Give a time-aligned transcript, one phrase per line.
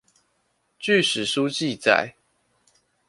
[0.79, 2.15] 據史書記載